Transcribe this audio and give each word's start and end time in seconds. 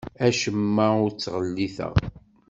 Acemma 0.27 0.87
ur 1.03 1.11
t-ttɣelliteɣ. 1.11 1.93